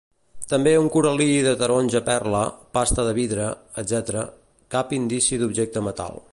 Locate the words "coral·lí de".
0.95-1.51